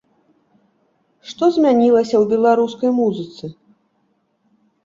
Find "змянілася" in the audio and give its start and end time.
1.59-2.13